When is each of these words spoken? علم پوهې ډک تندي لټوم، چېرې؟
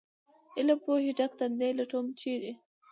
علم 0.57 0.77
پوهې 0.85 1.11
ډک 1.19 1.31
تندي 1.39 1.69
لټوم، 1.77 2.05
چېرې؟ 2.19 2.51